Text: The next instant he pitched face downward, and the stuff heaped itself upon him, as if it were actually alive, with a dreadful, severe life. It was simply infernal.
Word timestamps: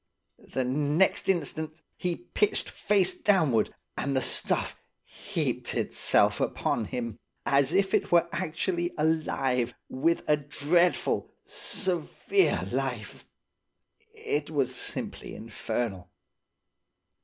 The 0.53 0.63
next 0.63 1.29
instant 1.29 1.83
he 1.95 2.15
pitched 2.15 2.67
face 2.67 3.13
downward, 3.13 3.71
and 3.95 4.15
the 4.15 4.21
stuff 4.21 4.75
heaped 5.03 5.75
itself 5.75 6.41
upon 6.41 6.85
him, 6.85 7.19
as 7.45 7.71
if 7.71 7.93
it 7.93 8.11
were 8.11 8.27
actually 8.31 8.95
alive, 8.97 9.75
with 9.89 10.23
a 10.27 10.37
dreadful, 10.37 11.29
severe 11.45 12.67
life. 12.71 13.27
It 14.15 14.49
was 14.49 14.73
simply 14.73 15.35
infernal. 15.35 16.09